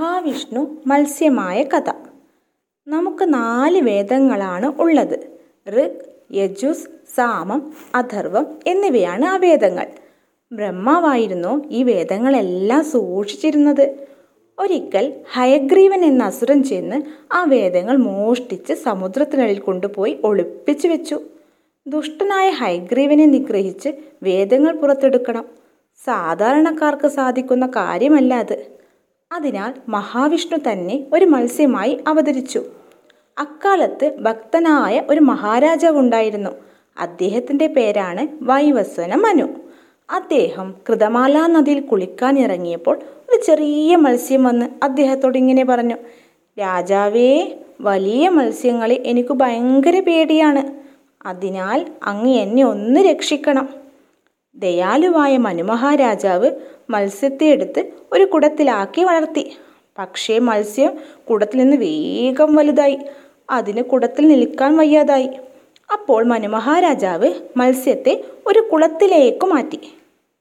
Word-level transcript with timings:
മഹാവിഷ്ണു 0.00 0.76
മത്സ്യമായ 0.86 1.62
കഥ. 1.62 1.92
നമുക്ക് 2.88 3.34
നാല് 3.34 3.82
വേദങ്ങളാണ് 3.82 4.80
ഉള്ളത്. 4.80 5.38
ഋഗ് 5.68 5.90
യജുസ് 6.32 6.88
സാമം 7.14 7.72
അഥർവം 7.94 8.46
എന്നിവയാണ് 8.66 9.24
ആ 9.24 9.36
വേദങ്ങൾ. 9.36 9.86
ബ്രഹ്മാവായിരുന്നു 10.52 11.68
ഈ 11.68 11.82
വേദങ്ങളെല്ലാം 11.82 12.84
സൂക്ഷിച്ചിരുന്നത്. 12.84 13.96
ഒരിക്കൽ 14.58 15.14
ഹയഗ്രീവൻ 15.32 16.04
എന്ന 16.04 16.24
അസുരൻ 16.24 16.62
ചെന്ന് 16.62 17.02
ആ 17.32 17.44
വേദങ്ങൾ 17.44 17.96
മോഷ്ടിച്ച് 17.96 18.72
സമുദ്രത്തിനടിയിൽ 18.72 19.58
കൊണ്ടുപോയി 19.58 20.20
ഒളിപ്പിച്ചു 20.24 20.88
വെച്ചു. 20.88 21.20
ദുഷ്ടനായ 21.86 22.50
ഹൈഗ്രീവനെ 22.50 23.26
നിഗ്രഹിച്ച് 23.26 23.88
വേദങ്ങൾ 24.22 24.76
പുറത്തെടുക്കണം. 24.76 25.44
സാധാരണക്കാർക്ക് 26.04 27.08
സാധിക്കുന്ന 27.08 27.66
കാര്യമല്ല 27.66 28.34
അത്. 28.34 28.80
അതിനാൽ 29.32 29.74
മഹാവിഷ്ണു 29.88 30.58
തന്നെ 30.70 31.04
ഒരു 31.12 31.24
മത്സ്യമായി 31.24 31.98
അവതരിച്ചു. 32.08 32.62
അക്കാലത്ത് 33.38 34.16
ഭക്തനായ 34.20 35.02
ഒരു 35.10 35.20
മഹാരാജാവുണ്ടായിരുന്നു. 35.20 36.50
അദ്ദേഹത്തിന്റെ 36.98 37.66
പേരാണ് 37.66 38.28
വൈവസ്വന 38.42 39.14
മനു. 39.14 39.44
അദ്ദേഹം 40.10 40.74
കൃതമാല 40.88 41.46
നദിയിൽ 41.46 41.80
കുളിക്കാൻ 41.80 42.38
ഇറങ്ങിയപ്പോൾ 42.38 42.96
ഒരു 43.30 43.40
ചെറിയ 43.46 43.96
മത്സ്യം 43.96 44.44
വന്ന് 44.44 44.66
അദ്ദേഹത്തോട് 44.82 45.38
ഇങ്ങനെ 45.38 45.64
പറഞ്ഞു 45.64 45.96
രാജാവേ 46.60 47.54
വലിയ 47.80 48.28
മത്സ്യങ്ങളെ 48.28 49.02
എനിക്ക് 49.06 49.32
ഭയങ്കര 49.32 50.00
പേടിയാണ്. 50.00 50.62
അതിനാൽ 51.26 51.86
അങ്ങ് 52.04 52.34
എന്നെ 52.34 52.64
ഒന്ന് 52.64 53.00
രക്ഷിക്കണം. 53.00 53.79
ദയാലുവായ 54.60 55.36
മനുമഹാരാജാവ് 55.36 56.50
മത്സ്യത്തെ 56.90 57.44
എടുത്ത് 57.44 57.84
ഒരു 58.12 58.24
കുടത്തിലാക്കി 58.24 59.02
വളർത്തി. 59.02 59.56
പക്ഷേ 59.98 60.38
മത്സ്യം 60.38 60.90
കുടത്തിൽ 61.30 61.58
നിന്ന് 61.58 61.76
വേഗം 61.76 62.54
വലുതായി. 62.54 62.98
അതിന് 63.50 63.82
കുടത്തിൽ 63.82 64.28
നിൽക്കാൻ 64.28 64.76
വയ്യാതായി. 64.76 65.30
അപ്പോൾ 65.92 66.24
മനുമഹാരാജാവ് 66.24 67.30
മത്സ്യത്തെ 67.56 68.24
ഒരു 68.46 68.68
കുളത്തിലേക്ക് 68.72 69.46
മാറ്റി. 69.46 69.80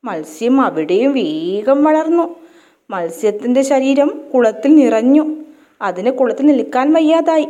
മത്സ്യം 0.03 0.61
അവിടെയും 0.61 1.14
വേഗം 1.14 1.83
വളർന്നു. 1.83 2.36
മത്സ്യത്തിന്റെ 2.89 3.61
ശരീരം 3.61 4.22
കുളത്തിൽ 4.33 4.76
നിറഞ്ഞു. 4.76 5.36
അതിന് 5.81 6.11
കുളത്തിൽ 6.11 6.45
നിൽക്കാൻ 6.45 6.94
വയ്യാതായി. 6.94 7.48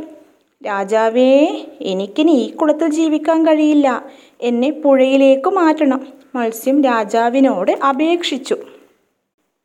രാജാവേ 0.65 1.65
എനിക്കിനി 1.81 2.31
ഈ 2.31 2.51
കുളത്തിൽ 2.51 2.89
ജീവിക്കാൻ 2.89 3.47
കഴിയില്ല. 3.47 4.05
എന്നെ 4.41 4.71
പുഴയിലേക്ക് 4.71 5.49
മാറ്റണം. 5.49 6.18
മത്സ്യം 6.35 6.83
രാജാവിനോട് 6.83 7.71
അപേക്ഷിച്ചു. 7.71 8.57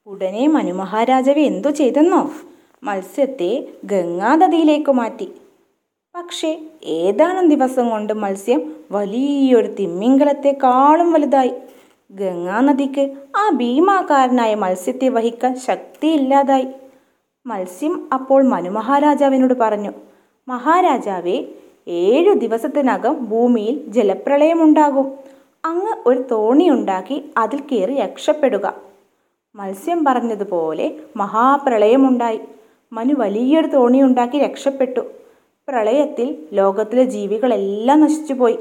ഉടനെ 0.06 0.46
മനുമഹാരാജാവ് 0.46 1.38
എന്തു 1.38 1.68
ചെയ്തെന്നോ 1.68 2.30
മത്സ്യത്തെ 2.82 3.68
ഗംഗാനദിയിലേക്ക് 3.84 4.90
മാറ്റി. 4.90 5.28
പക്ഷേ 6.14 6.60
ഏതാനും 6.84 7.48
ദിവസം 7.48 7.90
കൊണ്ട് 7.90 8.12
മത്സ്യം 8.12 8.74
വലിയൊരു 8.90 9.72
തിമ്മിങ്കലത്തെക്കാളും 9.72 11.12
വലുതായി. 11.12 11.52
ഗംഗാനദിക്ക് 12.10 13.12
ആ 13.36 13.50
ഭീമാകാരനായ 13.50 14.54
മത്സ്യത്തെ 14.54 15.08
വഹിക്കാൻ 15.08 15.60
ശക്തിയില്ലാതായി. 15.60 16.66
മത്സ്യം 17.46 18.08
അപ്പോൾ 18.12 18.42
മനുമഹാരാജാവിനോട് 18.42 19.54
പറഞ്ഞു 19.54 19.92
മഹാരാജാവേ 20.48 21.44
ഏഴു 21.88 22.32
ദിവസത്തിനകം 22.32 23.28
ഭൂമിയിൽ 23.28 23.84
ജലപ്രളയമുണ്ടാകും. 23.88 25.34
അങ്ങ് 25.64 25.94
ഒരു 26.06 26.24
തോണിയുണ്ടാക്കി 26.30 27.30
അതിൽ 27.38 27.60
കയറി 27.60 27.94
രക്ഷപ്പെടുക. 27.94 28.74
മത്സ്യം 29.56 30.04
പറഞ്ഞതുപോലെ 30.04 30.94
മഹാപ്രളയമുണ്ടായി. 31.16 32.40
മനു 32.92 33.14
വലിയൊരു 33.18 33.66
തോണിയുണ്ടാക്കി 33.66 34.38
രക്ഷപ്പെട്ടു. 34.38 35.00
പ്രളയത്തിൽ 35.68 36.36
ലോകത്തിലെ 36.52 37.04
ജീവികളെല്ലാം 37.04 38.00
നശിച്ചുപോയി. 38.00 38.58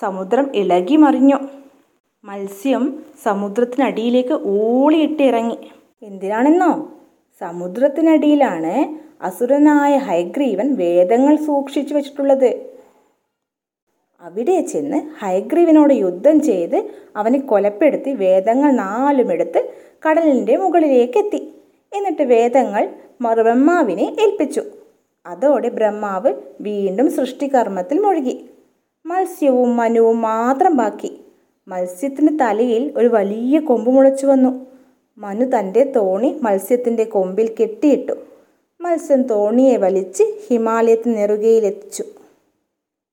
സമുദ്രം 0.00 0.50
ഇളകി 0.54 0.96
മറിഞ്ഞു. 0.96 1.36
മത്സ്യം 2.24 3.02
സമുദ്രത്തിനടിയിലേക്ക് 3.22 4.34
ഊളിയിട്ടിറങ്ങി 4.46 5.58
എന്തിനാണെന്നോ? 6.02 6.88
സമുദ്രത്തിനടിയിലാണ് 7.40 8.98
അസുരനായ 9.24 9.96
ഹൈഗ്രീവൻ 9.96 10.74
വേദങ്ങൾ 10.74 11.36
സൂക്ഷിച്ചു 11.36 11.94
വെച്ചിട്ടുള്ളത്. 11.94 12.77
അവിടെ 14.20 14.60
ചെന്ന് 14.60 15.24
ഹൈഗ്രീവനോട് 15.24 15.94
യുദ്ധം 15.94 16.40
ചെയ്ത് 16.40 16.84
അവനെ 17.16 17.38
കൊലപ്പെടുത്തി 17.38 18.10
വേദങ്ങൾ 18.10 18.70
നാലും 18.70 19.32
എടുത്ത് 19.32 19.72
കടലിന്റെ 20.08 20.56
മുകളിലേക്ക് 20.56 21.18
എത്തി 21.18 21.54
എന്നിട്ട് 21.92 22.22
വേദങ്ങൾ 22.22 22.88
ബ്രഹ്മാവിനെ 23.22 24.16
ഏൽപ്പിച്ചു. 24.20 24.62
അതോടെ 25.26 25.68
ബ്രഹ്മാവ് 25.68 26.34
വീണ്ടും 26.60 27.10
സൃഷ്ടികർമ്മത്തിൽ 27.10 28.00
മുഴുകി. 28.00 28.50
മത്സ്യവും 29.06 29.76
മനുവും 29.76 30.20
മാത്രം 30.20 30.76
ബാക്കി. 30.76 31.20
മത്സ്യത്തിന്റെ 31.68 32.32
തലയിൽ 32.44 32.92
ഒരു 32.96 33.06
വലിയ 33.06 33.58
കൊമ്പ് 33.58 33.90
മുളച്ചു 33.90 34.26
വന്നു. 34.26 34.66
മനു 35.18 35.44
തന്റെ 35.44 35.92
തോണി 35.96 36.38
മത്സ്യത്തിന്റെ 36.42 37.04
കൊമ്പിൽ 37.04 37.54
കെട്ടിയിട്ടു. 37.60 38.12
മത്സ്യം 38.80 39.22
തോണിയെ 39.22 39.76
വലിച്ച് 39.76 40.22
ഹിമാലയത്തിൽ 40.50 41.12
നെറുകയിലെത്തിച്ചു. 41.12 42.04